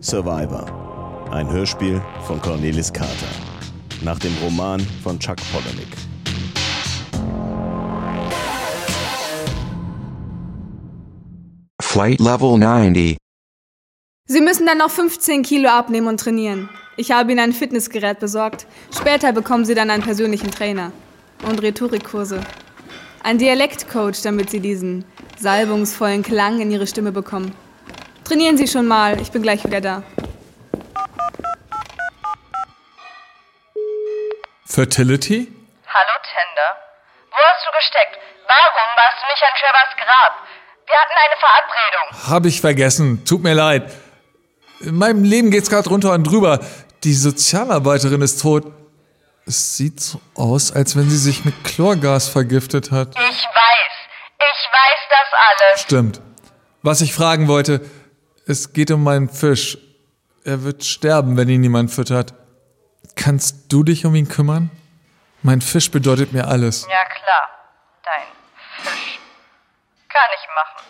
[0.00, 1.28] Survivor.
[1.32, 3.26] Ein Hörspiel von Cornelis Carter.
[4.02, 5.88] Nach dem Roman von Chuck Palahniuk.
[11.82, 13.16] Flight Level 90.
[14.26, 16.68] Sie müssen dann noch 15 Kilo abnehmen und trainieren.
[16.96, 18.68] Ich habe Ihnen ein Fitnessgerät besorgt.
[18.96, 20.92] Später bekommen Sie dann einen persönlichen Trainer.
[21.48, 22.40] Und Rhetorikkurse.
[23.24, 25.04] Ein Dialektcoach, damit Sie diesen
[25.38, 27.52] salbungsvollen Klang in Ihre Stimme bekommen.
[28.28, 30.02] Trainieren Sie schon mal, ich bin gleich wieder da.
[34.66, 35.50] Fertility?
[35.86, 36.76] Hallo, Tender.
[37.30, 38.18] Wo hast du gesteckt?
[38.46, 40.32] Warum warst du nicht an Trevors Grab?
[40.86, 42.30] Wir hatten eine Verabredung.
[42.30, 43.24] Hab ich vergessen.
[43.24, 43.90] Tut mir leid.
[44.80, 46.60] In meinem Leben geht's gerade runter und drüber.
[47.04, 48.64] Die Sozialarbeiterin ist tot.
[49.46, 53.08] Es sieht so aus, als wenn sie sich mit Chlorgas vergiftet hat.
[53.16, 53.94] Ich weiß.
[54.38, 55.80] Ich weiß das alles.
[55.80, 56.20] Stimmt.
[56.82, 57.80] Was ich fragen wollte,
[58.48, 59.76] es geht um meinen Fisch.
[60.44, 62.32] Er wird sterben, wenn ihn niemand füttert.
[63.14, 64.70] Kannst du dich um ihn kümmern?
[65.42, 66.86] Mein Fisch bedeutet mir alles.
[66.88, 67.50] Ja, klar.
[68.02, 68.26] Dein
[68.82, 69.18] Fisch.
[70.08, 70.86] Kann ich machen.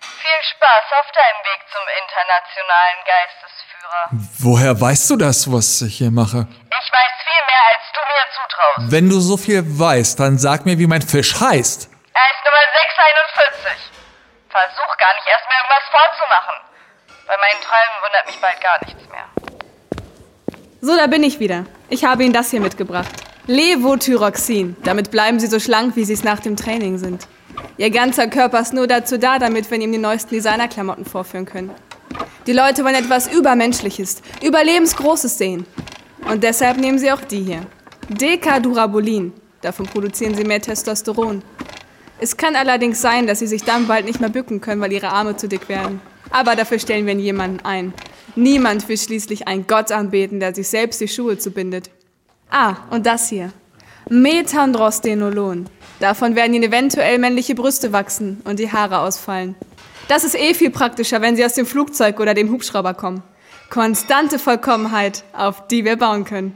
[0.00, 4.04] Viel Spaß auf deinem Weg zum internationalen Geistesführer.
[4.38, 6.48] Woher weißt du das, was ich hier mache?
[6.48, 8.92] Ich weiß viel mehr, als du mir zutraust.
[8.92, 11.90] Wenn du so viel weißt, dann sag mir, wie mein Fisch heißt.
[12.14, 13.92] Er ist Nummer 641.
[14.48, 16.67] Versuch gar nicht erst mehr irgendwas vorzumachen.
[17.28, 19.26] Bei meinen Träumen wundert mich bald gar nichts mehr.
[20.80, 21.66] So, da bin ich wieder.
[21.90, 23.10] Ich habe Ihnen das hier mitgebracht.
[23.46, 24.76] Levothyroxin.
[24.82, 27.28] Damit bleiben Sie so schlank, wie Sie es nach dem Training sind.
[27.76, 31.70] Ihr ganzer Körper ist nur dazu da, damit wir ihm die neuesten Designerklamotten vorführen können.
[32.46, 35.66] Die Leute wollen etwas Übermenschliches, Überlebensgroßes sehen.
[36.30, 37.60] Und deshalb nehmen sie auch die hier.
[38.08, 39.34] Decadurabolin.
[39.60, 41.42] Davon produzieren sie mehr Testosteron.
[42.20, 45.10] Es kann allerdings sein, dass sie sich dann bald nicht mehr bücken können, weil ihre
[45.10, 46.00] Arme zu dick werden.
[46.30, 47.92] Aber dafür stellen wir jemanden ein.
[48.36, 51.90] Niemand will schließlich einen Gott anbeten, der sich selbst die Schuhe zubindet.
[52.50, 53.52] Ah, und das hier.
[54.08, 55.68] Methandrostenolon.
[56.00, 59.54] Davon werden ihnen eventuell männliche Brüste wachsen und die Haare ausfallen.
[60.08, 63.22] Das ist eh viel praktischer, wenn sie aus dem Flugzeug oder dem Hubschrauber kommen.
[63.68, 66.54] Konstante Vollkommenheit, auf die wir bauen können.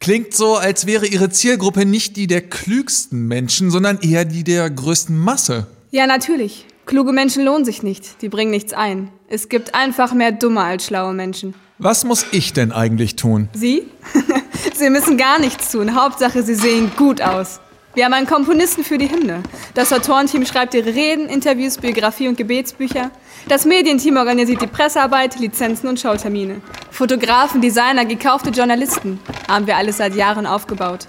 [0.00, 4.70] Klingt so, als wäre ihre Zielgruppe nicht die der klügsten Menschen, sondern eher die der
[4.70, 5.66] größten Masse.
[5.90, 6.66] Ja, natürlich.
[6.88, 9.10] Kluge Menschen lohnen sich nicht, die bringen nichts ein.
[9.28, 11.52] Es gibt einfach mehr dumme als schlaue Menschen.
[11.76, 13.50] Was muss ich denn eigentlich tun?
[13.52, 13.82] Sie?
[14.74, 15.94] sie müssen gar nichts tun.
[15.94, 17.60] Hauptsache, sie sehen gut aus.
[17.92, 19.42] Wir haben einen Komponisten für die Hymne.
[19.74, 23.10] Das Autorenteam schreibt ihre Reden, Interviews, Biografie und Gebetsbücher.
[23.48, 26.62] Das Medienteam organisiert die Pressearbeit, Lizenzen und Showtermine.
[26.90, 31.06] Fotografen, Designer, gekaufte Journalisten haben wir alles seit Jahren aufgebaut.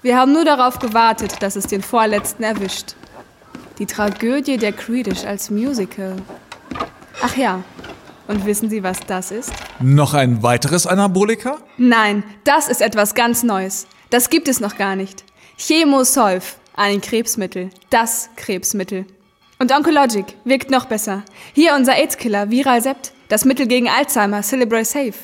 [0.00, 2.94] Wir haben nur darauf gewartet, dass es den Vorletzten erwischt.
[3.78, 6.16] Die Tragödie der Creedish als Musical.
[7.22, 7.62] Ach ja,
[8.26, 9.52] und wissen Sie, was das ist?
[9.80, 11.58] Noch ein weiteres Anabolika?
[11.76, 13.86] Nein, das ist etwas ganz Neues.
[14.10, 15.24] Das gibt es noch gar nicht.
[15.56, 17.70] Chemosolv, ein Krebsmittel.
[17.90, 19.06] Das Krebsmittel.
[19.58, 21.24] Und Oncologic wirkt noch besser.
[21.52, 25.14] Hier unser AIDS-Killer, Viralsept, das Mittel gegen Alzheimer, Celebrate Safe.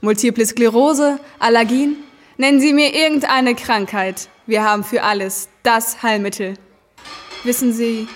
[0.00, 1.96] Multiple Sklerose, Allergien.
[2.36, 4.28] Nennen Sie mir irgendeine Krankheit.
[4.46, 6.54] Wir haben für alles das Heilmittel.
[7.44, 8.08] Wissen Sie,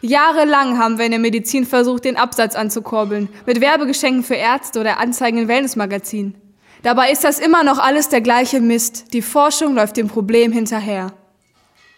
[0.00, 5.00] jahrelang haben wir in der Medizin versucht, den Absatz anzukurbeln, mit Werbegeschenken für Ärzte oder
[5.00, 6.36] Anzeigen in Wellnessmagazinen.
[6.84, 9.12] Dabei ist das immer noch alles der gleiche Mist.
[9.12, 11.12] Die Forschung läuft dem Problem hinterher.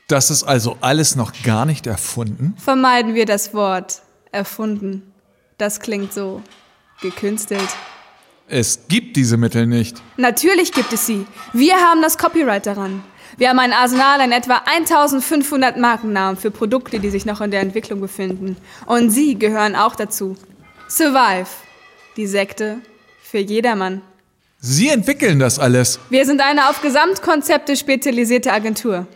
[0.09, 2.57] Das ist also alles noch gar nicht erfunden?
[2.57, 4.01] Vermeiden wir das Wort
[4.33, 5.13] erfunden.
[5.59, 6.43] Das klingt so
[7.03, 7.69] gekünstelt.
[8.49, 10.03] Es gibt diese Mittel nicht.
[10.17, 11.27] Natürlich gibt es sie.
[11.53, 13.05] Wir haben das Copyright daran.
[13.39, 17.61] Wir haben ein Arsenal an etwa 1500 Markennamen für Produkte, die sich noch in der
[17.61, 18.57] Entwicklung befinden.
[18.87, 20.37] Und Sie gehören auch dazu.
[20.89, 21.49] Survive,
[22.17, 22.79] die Sekte
[23.23, 24.03] für jedermann.
[24.59, 25.99] Sie entwickeln das alles.
[26.11, 29.07] Wir sind eine auf Gesamtkonzepte spezialisierte Agentur.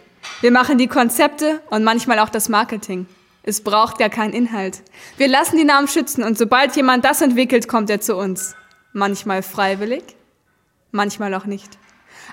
[0.41, 3.07] Wir machen die Konzepte und manchmal auch das Marketing.
[3.43, 4.83] Es braucht gar keinen Inhalt.
[5.19, 8.57] Wir lassen die Namen schützen und sobald jemand das entwickelt, kommt er zu uns.
[8.93, 10.03] Manchmal freiwillig,
[10.91, 11.79] manchmal auch nicht.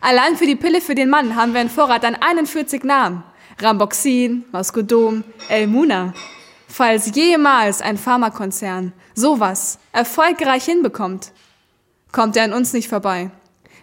[0.02, 3.24] Allein für die Pille für den Mann haben wir einen Vorrat an 41 Namen.
[3.60, 6.14] Ramboxin, Mascodom, Elmuna.
[6.68, 11.32] Falls jemals ein Pharmakonzern sowas erfolgreich hinbekommt,
[12.12, 13.30] kommt er an uns nicht vorbei.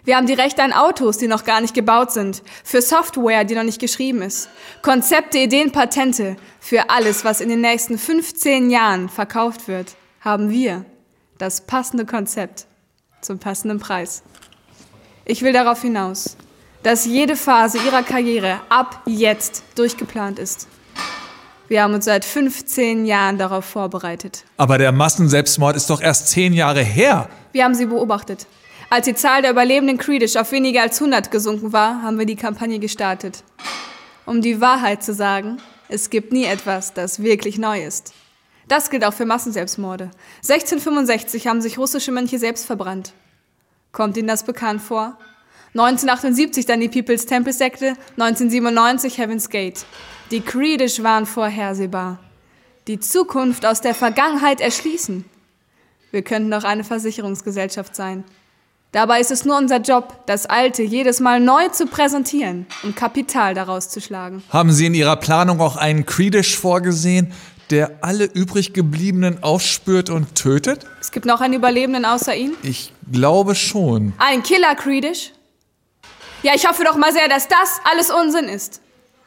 [0.03, 3.53] Wir haben die Rechte an Autos, die noch gar nicht gebaut sind, für Software, die
[3.53, 4.49] noch nicht geschrieben ist,
[4.81, 10.85] Konzepte, Ideen, Patente, für alles, was in den nächsten 15 Jahren verkauft wird, haben wir
[11.37, 12.65] das passende Konzept
[13.21, 14.23] zum passenden Preis.
[15.25, 16.35] Ich will darauf hinaus,
[16.83, 20.67] dass jede Phase Ihrer Karriere ab jetzt durchgeplant ist.
[21.67, 24.43] Wir haben uns seit 15 Jahren darauf vorbereitet.
[24.57, 27.29] Aber der Massenselbstmord ist doch erst zehn Jahre her.
[27.53, 28.47] Wir haben sie beobachtet.
[28.89, 32.35] Als die Zahl der Überlebenden Creedish auf weniger als 100 gesunken war, haben wir die
[32.35, 33.43] Kampagne gestartet.
[34.25, 38.11] Um die Wahrheit zu sagen, es gibt nie etwas, das wirklich neu ist.
[38.67, 40.11] Das gilt auch für Massenselbstmorde.
[40.37, 43.13] 1665 haben sich russische Mönche selbst verbrannt.
[43.91, 45.17] Kommt Ihnen das bekannt vor?
[45.73, 49.85] 1978 dann die People's Temple Sekte, 1997 Heaven's Gate.
[50.31, 52.19] Die Creedish waren vorhersehbar.
[52.87, 55.25] Die Zukunft aus der Vergangenheit erschließen.
[56.11, 58.23] Wir könnten doch eine Versicherungsgesellschaft sein.
[58.91, 63.53] Dabei ist es nur unser Job, das Alte jedes Mal neu zu präsentieren und Kapital
[63.53, 64.43] daraus zu schlagen.
[64.49, 67.31] Haben Sie in Ihrer Planung auch einen Creedish vorgesehen,
[67.69, 70.85] der alle übrig gebliebenen aufspürt und tötet?
[71.11, 72.55] Es gibt noch einen Überlebenden außer Ihnen?
[72.63, 74.13] Ich glaube schon.
[74.17, 75.33] Ein Killer Creedish?
[76.41, 78.79] Ja, ich hoffe doch mal sehr, dass das alles Unsinn ist.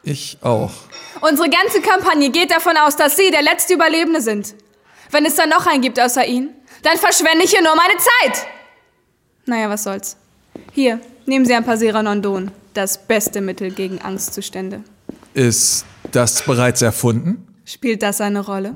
[0.02, 0.72] Ich auch.
[1.20, 4.54] Unsere ganze Kampagne geht davon aus, dass Sie der letzte Überlebende sind.
[5.10, 8.46] Wenn es dann noch einen gibt außer Ihnen, dann verschwende ich hier nur meine Zeit.
[9.44, 10.16] Naja, was soll's.
[10.72, 12.50] Hier, nehmen Sie ein paar Seranondon.
[12.72, 14.82] Das beste Mittel gegen Angstzustände.
[15.34, 17.46] Ist das bereits erfunden?
[17.66, 18.72] Spielt das eine Rolle?